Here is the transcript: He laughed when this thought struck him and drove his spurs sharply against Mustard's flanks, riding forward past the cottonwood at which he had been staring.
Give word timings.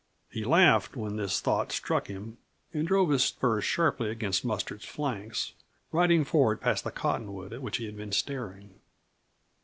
He 0.31 0.43
laughed 0.43 0.95
when 0.95 1.15
this 1.15 1.39
thought 1.41 1.71
struck 1.71 2.07
him 2.07 2.39
and 2.73 2.87
drove 2.87 3.09
his 3.11 3.23
spurs 3.23 3.65
sharply 3.65 4.09
against 4.09 4.43
Mustard's 4.43 4.83
flanks, 4.83 5.53
riding 5.91 6.23
forward 6.23 6.59
past 6.59 6.83
the 6.83 6.89
cottonwood 6.91 7.53
at 7.53 7.61
which 7.61 7.77
he 7.77 7.85
had 7.85 7.97
been 7.97 8.11
staring. 8.11 8.79